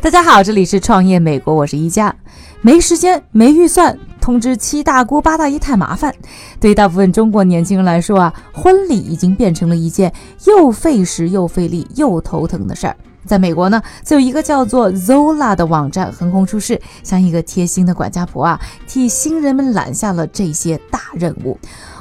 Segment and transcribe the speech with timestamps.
[0.00, 2.14] 大家好，这里是创业美国，我是一加。
[2.62, 6.12] 没时间，没预算，通知七大姑八大姨太麻烦。
[6.58, 10.12] 对于大部分中国年轻人来说啊，婚礼已经变成了一件
[10.46, 12.96] 又费时又费力又头疼的事儿。
[13.24, 21.58] 在美国呢，就有一个叫做 Zola 的网站横空出世，像一个贴心的管家婆啊，替新人们揽下了这些大任务。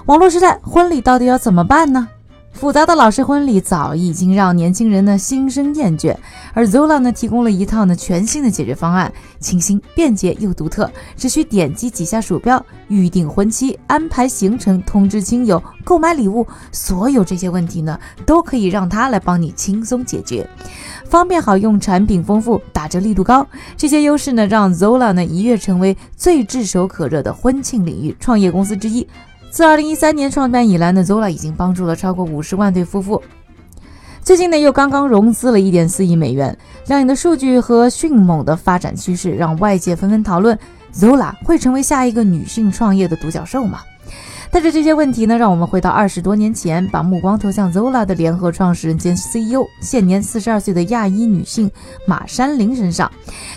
[0.07, 2.09] 网络时代，婚礼到底要怎么办呢？
[2.63, 6.15] 复杂的老式婚礼早已经让年轻人呢心生厌倦，
[6.53, 20.49] 而 Zola 呢提供了一套呢全新的解决方案，清新、便捷又独特，只需点击几下鼠标，预定婚期、安排行程、通知亲友、购买礼物，所有这些问题呢都可以让他来帮你轻松解决，
[21.03, 23.45] 方便好用，产品丰富，打折力度高，
[23.75, 29.05] 这些优势呢让 Zola 呢一跃成为最炙手可热的婚庆领域创业公司之一。
[29.53, 33.21] 自2013年创办以来呢，Zola 已经帮助了超过五十万对夫妇。
[34.23, 36.57] 最近呢，又刚刚融资了一点四亿美元。
[36.87, 40.57] 亮眼的数据和迅猛的发展趋势，让外界纷纷讨论
[40.91, 43.81] ：Zola 会成为下一个女性创业的独角兽吗？
[44.53, 51.71] 带着这些问题呢，让我们回到二十多年前，把目光投向 Zola 的联合创始人兼 CEO，现年四十二岁的亚裔女性
[52.05, 53.11] 马山林身上。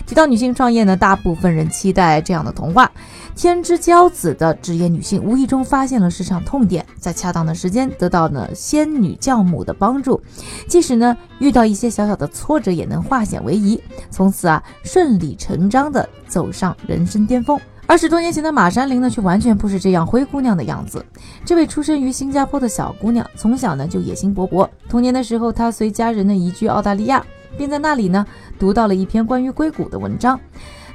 [0.07, 2.91] 提到女性创业呢，大部分人期待这样的童话：
[3.35, 10.19] 天之骄子的职业女性，无意中发现了市场痛点，在恰当的时间得到了仙女教母的帮助，
[10.67, 17.59] 即使呢遇到一些小小的挫折，也能化险为夷，从此啊顺理成章的走上人生巅峰。
[17.89, 21.03] 二十多年前的马山玲呢，却完全不是这样灰姑娘的样子。
[21.45, 24.67] 这位出生于新加坡的小姑娘，从小呢就野心勃勃。
[24.89, 27.25] 童年的时候，她随家人呢移居澳大利亚，
[27.57, 28.27] 并在那里呢
[28.59, 30.37] 读到了一篇关于硅谷的文章。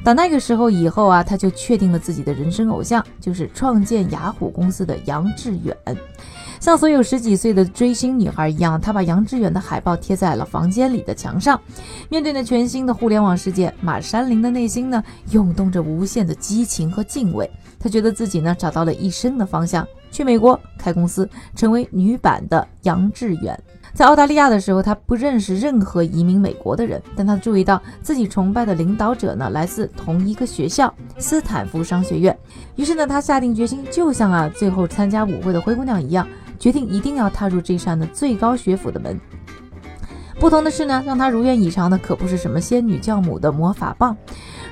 [0.05, 5.75] 到那个时候以后啊，她就确定了自己的人生偶像，就是创建雅虎公司的杨致远。
[6.63, 11.61] 像所有十几岁的追星女孩一样，她把杨致远的海报贴在了房间里的墙上。
[12.09, 17.51] 面对那全新的互联网世界，马山林的内心呢涌动着无限的激情和敬畏。
[17.81, 23.61] 她觉得自己呢找到了一生的方向，去美国开公司，成为女版的杨致远。
[23.93, 32.39] 在澳大利亚的时候，她不认识任何移民美国的人，但她注意到自己崇拜的领导者呢来自同一个学校——斯坦福商学院。
[32.77, 36.25] 于是呢，她下定决心，就像啊最后参加舞会的灰姑娘一样。
[36.62, 39.21] 决定一定要踏入这扇的最高学府的门。
[40.39, 44.17] 不同的是呢，让他如愿以偿的可不是什么仙女教母的魔法棒。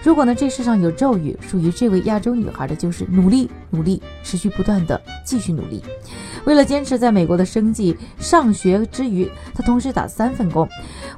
[0.03, 5.83] 如果呢，这世上有咒语，属于这位亚洲女孩的就是努力、努力、持续不断的继续努力。
[6.47, 10.67] 为了坚持在美国的生计，上学之余，他同时打三份工。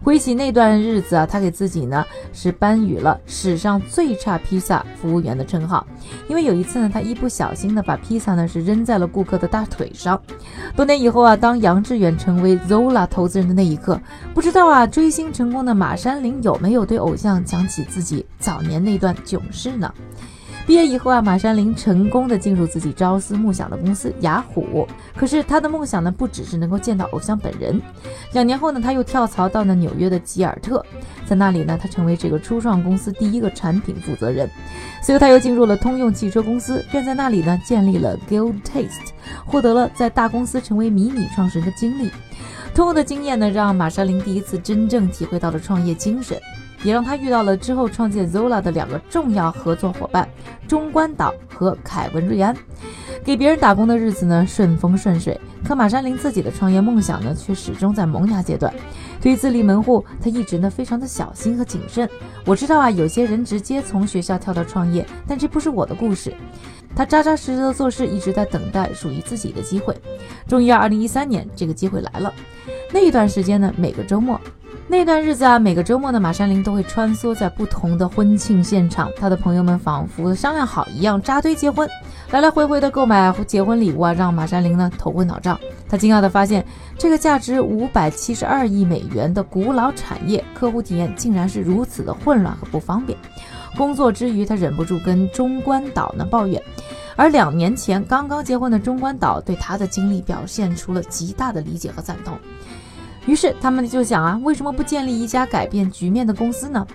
[0.03, 5.87] 回忆起那段日子啊，他给自己呢是颁予了史上最差披萨服务员的称号。
[6.29, 10.21] 因为有一次呢，他一不小心的把披萨呢是扔在了顾客的大腿上。
[10.75, 14.01] 多年以后啊，当杨致远成为 Zola 投资人的那一刻，
[14.35, 19.93] 不知道啊追星成功的马山林有没有对偶像讲起自己早年年那段囧事呢？
[20.65, 24.87] 毕业以后啊，马山林成功的进入自己朝思暮想的公司雅虎。
[25.17, 27.83] 可是他的梦想呢，不只是能够见到偶像本人。
[28.33, 30.83] 两年后呢，他又跳槽到了纽约的吉尔特，
[31.27, 34.49] 在那里呢，他成为这个初创公司第一个产品负责人。
[35.03, 39.11] 随后他又进入了通用汽车公司，便在那里呢建立了 Guild Taste，
[39.45, 42.09] 获得了在大公司成为迷你创始人的经历。
[42.73, 46.41] 通过的经验呢，让马山林第一次真正体会到了创业精神。
[46.83, 50.29] 也让他遇到了之后创建 Zola 的两个重要合作伙伴
[50.67, 52.57] 中关岛和凯文瑞安。
[53.25, 58.73] 给别人打工的日子呢顺风顺水，可马山林自己的创业梦想呢却始终在萌芽阶段。
[59.21, 62.09] 对于自立门户，他一直呢非常的小心和谨慎。
[62.45, 66.35] 我知道啊，有些人直接从学校跳到创业，但这不是我的故事。
[66.97, 69.97] 他扎扎实实的做事，一直在等待属于自己的机会。
[70.49, 72.35] 终于，二零一三年，这个机会来了。
[72.93, 74.39] 那一段时间呢，每个周末。
[74.93, 79.11] 那段日子啊，每个周末呢，马山林都会穿梭在不同的婚庆现场。
[79.17, 81.89] 他的朋友们仿佛商量好一样，扎堆结婚，
[82.31, 85.59] 来来回回的购买结婚礼物啊，让马山林呢头昏脑胀。
[85.89, 86.63] 他惊讶的发现，
[86.99, 93.19] 这个价值五百七十二亿美元的古老产业，客户体验竟然是如此的混乱和不方便。
[93.79, 96.63] 工作之余，他忍不住跟中关岛呢抱怨，
[97.17, 102.37] 而两年前刚刚结婚的中关岛对他的经历表现出了极大的理解和赞同。
[103.27, 106.87] 于是他们就想啊，为什么不建立一家改变局面的公司呢？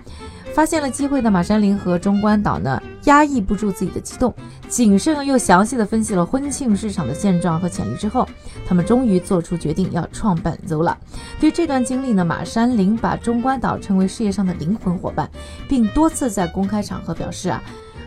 [0.54, 4.34] 发现了机会的马山林和中关岛呢，压抑不住自己的激动，
[4.68, 8.28] 谨慎又详细的分析了婚庆市场的现状和潜力之后，
[8.66, 10.96] 他们终于做出决定要创办 Zola。
[11.40, 15.30] 对这段经历呢，马山林把中关岛称为事业上的灵魂伙伴，
[15.70, 17.62] 并多次在公开场合表示啊，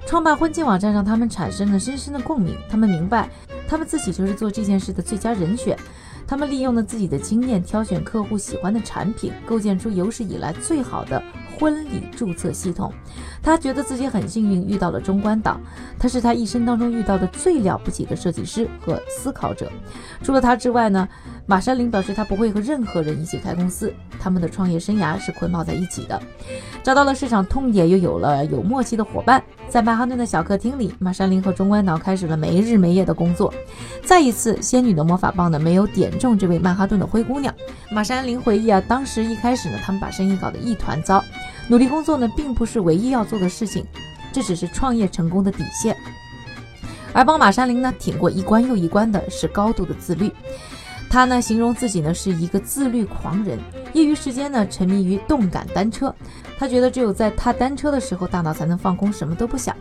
[0.05, 3.31] 创办婚庆网站让他们产生了深深的共鸣，他们明白，
[3.69, 5.79] 他们自己就是做这件事的最佳人选。
[6.31, 11.21] 他们利用了自己的经验，挑选客户喜欢的产品，构建出有史以来最好的
[11.59, 12.93] 婚礼注册系统。
[13.43, 15.61] 他觉得自己很幸运遇到了中关岛，
[15.99, 19.73] 他是他一生当中遇到的最了不起的设计师和思考者。
[20.23, 21.09] 除了他之外呢，
[21.47, 26.23] 马山林表示他不会和任何人一起开公司，他们的创业生涯是捆绑在一起的。
[26.85, 33.55] 找到了市场痛点，又有了有默契的伙伴，在曼哈顿的小客厅里，马山林和中关岛开始了没日没夜的工作。
[34.03, 37.55] 再一次，仙女的魔法棒呢没有点中这位曼哈顿的灰姑娘。
[37.89, 41.23] 马山林回忆啊，当时一开始呢，他们把生意搞得一团糟。
[41.69, 43.87] 努力工作呢，并不是唯一要做的事情，
[44.33, 45.97] 这只是创业成功的底线。
[47.13, 50.33] 而帮马山林呢挺过一关又一关的是高度的自律。
[51.09, 53.57] 他呢形容自己呢是一个自律狂人，
[53.93, 56.15] 业余时间呢沉迷于动感单车。
[56.59, 59.75] 他觉得只有在踏单车的时候，大脑才能放空，什么都不想。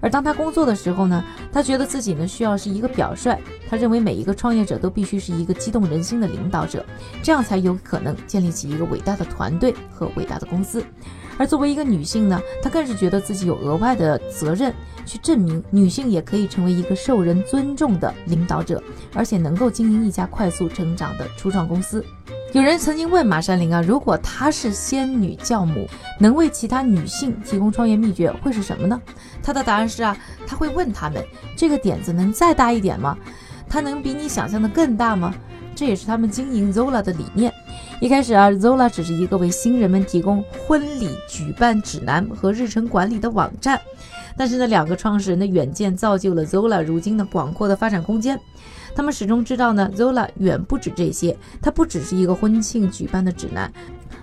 [0.00, 1.22] 而当他工作的时候呢，
[1.52, 3.36] 他觉得自己呢需要是一个表率。
[3.68, 6.84] 他认为每一个创业者都必须是一个激动人心的领导者，
[7.22, 10.82] 这样才有可能建立起一个伟大的团队和伟大的公司。
[11.38, 14.72] 而作为一个女性呢，她更是觉得自己有额外的责任，
[15.04, 18.82] 去证明女性也可以成为一个受人尊重的领导者，
[19.14, 22.04] 而且能够经营一家快速成长的初创公司。
[22.52, 25.88] 有人曾经问马山林啊，如果她是仙女教母，
[26.20, 29.00] 能为其他女性提供创业秘诀，会是什么呢？
[29.42, 30.14] 她的答案是啊，
[30.46, 31.24] 她会问他们：
[31.56, 33.16] 这个点子能再大一点吗？
[33.70, 35.34] 它能比你想象的更大吗？
[35.74, 37.50] 这也是他们经营 Zola 的理念。
[38.02, 43.80] 一开始啊，Zola 只是一个为新人们提供婚礼举办指南和日程管理的网站，
[44.36, 48.38] 但是呢，两个创始人的远见造就了 Zola 如今的广阔的发展空间。
[48.94, 53.72] 他们始终知道呢，Zola 远不止这些，它不只是一个婚庆举办的指南。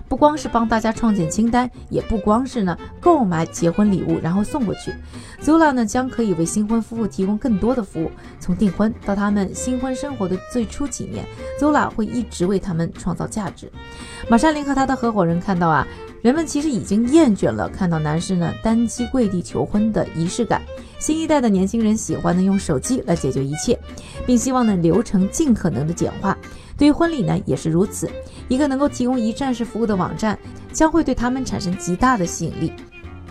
[0.08, 4.92] 不光是帮大家创建清单，也不光是呢购买结婚礼物然后送过去
[5.40, 11.24] ，Zola 呢将可以为新婚夫妇提供更多的服务，从订婚到他们新婚生活的最初几年
[11.60, 13.70] ，Zola 会一直为他们创造价值。
[14.28, 15.86] 马善林和他的合伙人看到啊，
[16.22, 20.60] 人们其实已经厌倦了看到男士呢单膝跪地求婚的仪式感，
[20.98, 23.78] 新一代的年轻人喜欢呢用手机来解决一切，
[24.26, 26.36] 并希望呢流程尽可能的简化。
[26.76, 28.10] 对于婚礼呢也是如此，
[28.48, 30.38] 一个能够提供一站式服务的网站
[30.72, 32.72] 将会对他们产生极大的吸引力。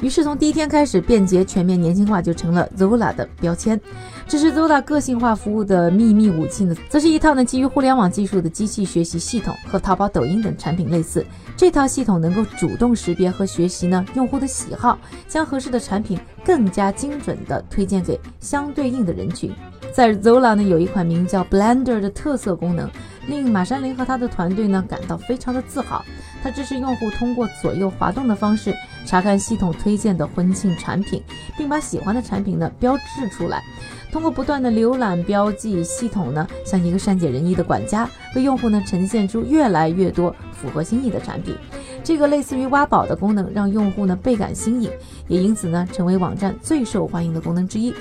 [0.02, 3.80] 于是从第一天开始，便捷、全面、年轻化就成了 Zola 的标签。
[4.28, 11.26] 这是 Zola 个性化服务的秘密武器呢，则是一套呢基于互联网技术的机器学习系统，和淘宝、抖音等产品类似。
[11.58, 14.98] 这套系统能够主动识别和学习呢用户的喜好，
[15.28, 19.54] 将合适的产品更加精准地推荐给相对应的人群。
[19.92, 22.90] 在 Zola 呢有一款名叫 Blender 的特色功能。
[23.28, 26.04] 令马山林和他的团队呢感到非常的自豪。
[26.42, 28.74] 它支持用户通过左右滑动的方式
[29.10, 31.20] 查看系统推荐的婚庆产品，
[31.58, 33.64] 并把喜欢的产品呢标志出来。
[34.12, 41.56] 通过不断的浏览标记，系统呢像一个善解人意的管家，为用户呢呈现出越来越多符合心意的产品。
[42.04, 44.92] 这个类似于挖宝的功能，让用户呢倍感新颖，
[45.28, 47.92] 也因此呢成为网站最受欢迎的功能之一。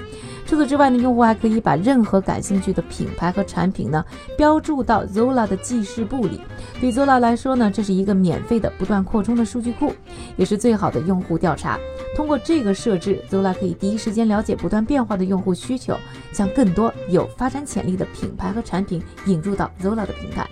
[0.49, 4.03] 除此之外呢，用户还可以把任何感兴趣的品牌和产品呢
[4.35, 6.41] 标注到 Zola 的记事簿里。
[6.81, 9.93] 对 Zola 来说呢，这是一个免费的、不断扩充的数据库，
[10.39, 11.79] 也是最好的用户调查。
[12.17, 15.95] 通过这个设置，Zola 可以第一时间了解不断变化的用户需求，
[16.33, 20.49] 将更多有发展潜力的品牌和产品引入到 Zola 的平台。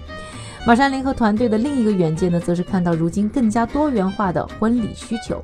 [0.66, 5.40] 马山林和团队的另一个远见呢，则是看到如今更加多元化的婚礼需求，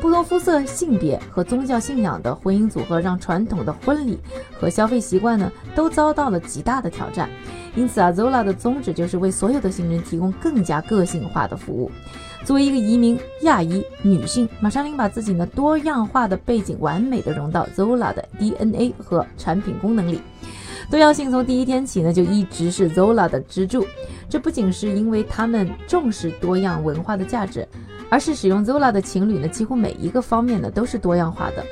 [0.00, 4.18] 不同肤色、性别和宗教信仰的婚姻组合，让传统的婚礼
[4.58, 7.30] 和消费习惯呢，都遭到了极大的挑战。
[7.76, 11.88] 因此啊，Zola 的宗旨就是为所有的新人提供更加个性化的服务。
[12.44, 20.20] 作为一个移民亚裔女性，马山林把自己呢多样化的背景完美的融到 Zola 的 DNA 和产品功能里。
[20.90, 23.86] 多样性从第一天起呢，就一直是 Zola 的支柱。
[24.28, 27.66] 这不仅是因为他们重视多样文化的价值，
[28.08, 31.64] 而是使用 Zola 的情侣呢，几乎每一个方面呢都是多样化的，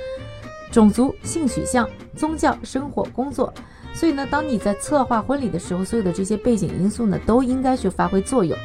[0.70, 3.52] 种族、性取向、宗教、生活、工作。
[3.94, 8.56] 所以呢，当你在策划婚礼的时候，所有的这些背景因素呢，都应该去发挥作用。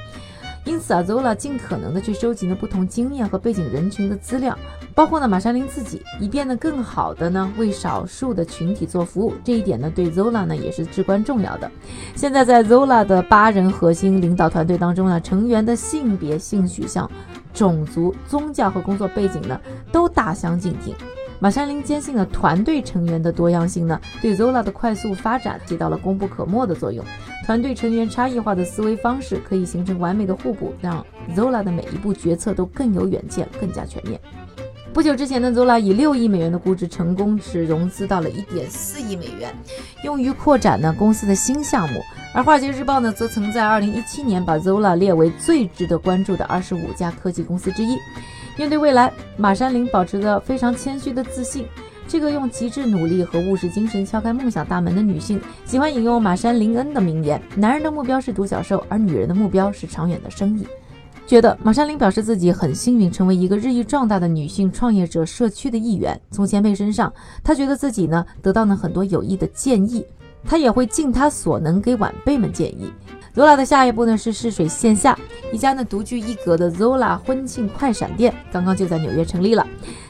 [0.67, 4.55] 因此啊，Zola 尽可能的去收集呢不同经验和背景人群的资料，
[4.93, 9.33] 包括呢马山林自己，以便呢更好的呢为少数的群体做服务。
[9.45, 11.71] 这一点呢对 Zola 呢也是至关重要的。
[12.15, 17.09] 现在在 Zola 的八人核心领导团队当中呢，成员的性别、性取向、
[17.53, 19.57] 种族、宗教和工作背景呢
[19.89, 20.93] 都大相径庭。
[21.39, 27.06] 马山林坚信呢，团队成员的多样性呢，对 Zola 的快速发展起到了功不可没的作用。
[27.46, 34.20] 团队成员差异化的思维方式可以形成完美的互补，让 Zola 的每一步决策都更有远见、更加全面。
[34.91, 39.56] 不久之前呢，Zola 以六亿美元的估值成功是融资到了一点四亿美元，
[40.03, 42.01] 用于扩展呢公司的新项目。
[42.34, 47.96] 而《华尔街日报》呢，则曾在二零一七年把 Zola 列为最值得关注的二十五家科技公司之一。
[48.57, 51.67] 面对未来，马山林保持着非常谦虚的自信。
[52.07, 60.65] 这个用极致努力和务实精神敲开梦想大门的女性，喜欢引用马山林恩的名言：“男人的目标是独角兽，而女人的目标是长远的生意。”
[61.27, 66.19] 觉得马山林表示自己很幸运，成为一个日益壮大的女性创业者社区的一员。
[66.31, 70.03] 从前辈身上，他觉得自己呢得到了很多有益的建议，
[70.45, 72.91] 他也会尽他所能给晚辈们建议。
[73.38, 75.15] Zola 的下一步呢是试水线下，
[75.53, 79.63] 一家呢独具一格的 Zola 婚庆快闪店，刚刚就在纽约成立了。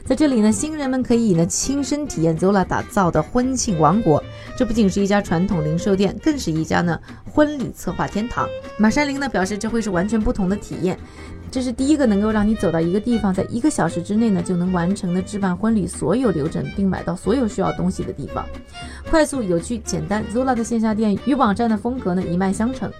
[0.08, 4.24] 在这里呢，新人们可以呢亲身体验 Zola 打造的婚庆王国。
[4.56, 6.98] 这不仅是一家传统零售店，更是一家呢
[7.30, 8.48] 婚礼策划天堂。
[8.78, 10.98] 马山林呢表示，这会是完全不同的体验。
[11.50, 18.46] 这是第一个能够让你走到一个地方，在一个小时之内呢就能完成的置办婚礼所有流程，并买到所有需要东西的地方。
[19.10, 22.90] 快速、有趣、简单，Zola 的线下店与网站的风格呢一脉相承，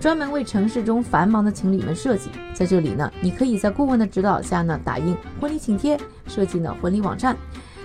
[0.00, 2.30] 专门为城市中繁忙的情侣们设计。
[2.54, 7.36] 在这里呢，你可以在顾问的指导下呢打印婚礼请帖，设计呢婚礼网站，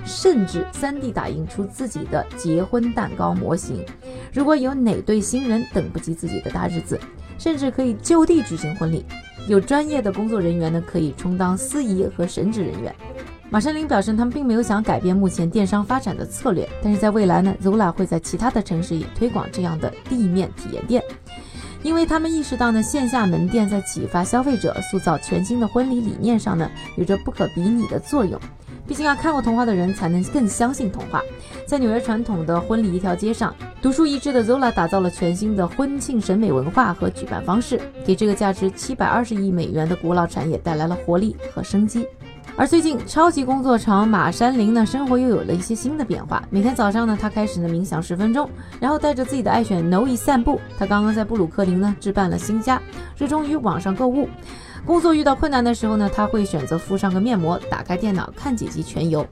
[0.05, 3.85] 甚至 3D 打印出自己的结婚蛋糕模型。
[4.31, 6.99] 如果有哪对新人等不及自己的大日子，
[7.37, 9.05] 甚至可以就地举行婚礼。
[9.47, 12.95] 有专业的工作人员呢，可以充当司仪和神职人员。
[13.49, 21.03] 马山林表示，他们并没有想改变目前电商发展的策略，但是在未来呢，Zola 会在其他的城市也推广这样的地面体验店，
[21.83, 28.39] 因为他们意识到呢，线下门店在启发消费者、塑造全新的婚礼理念上呢，有着不可比拟的作用。
[28.87, 31.21] 毕竟啊，看过童话的人才能更相信童话。
[31.65, 42.05] 在纽约传统的婚礼一条街上，独树一帜的 Zola 打造了全新的婚庆审美文化和举办方式，给这个价值七百二十亿美元的古老产业带来了活力和生机。
[42.57, 46.43] 而最近，超级工作场马山林呢，生活又有了一些新的变化。
[46.49, 48.47] 每天早上呢，他开始呢冥想十分钟，
[48.79, 50.59] 然后带着自己的爱犬 Noe 散步。
[50.77, 52.79] 他刚刚在布鲁克林呢置办了新家，
[53.17, 54.27] 热衷于网上购物。
[54.85, 59.25] 工作遇到困难的时候呢，他会选择敷上个面膜，打开电脑看几集全游。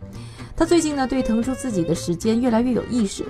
[0.56, 3.26] 他最近呢，对腾出自己的时间越来越有意识。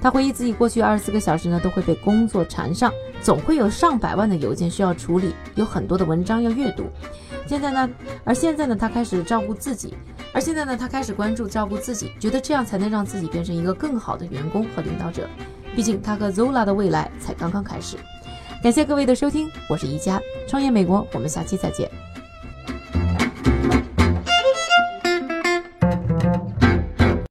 [0.00, 2.92] 他回忆自己过去二十四个小时呢，都会被工作缠上，
[3.22, 6.84] 总会有上百万的邮件需要处理，有很多的文章要阅读。
[7.46, 7.90] 现在呢，
[8.24, 9.94] 而现在呢，他开始照顾自己，
[10.32, 15.28] 而现在呢，他开始关注照顾自己，觉得这样才能让自己变成一个更好的员工和领导者。
[15.76, 17.96] 毕竟他和 Zola 的未来才刚刚开始。
[18.62, 22.09] 感谢各位的收听，我是宜家创业美国，我们下期再见。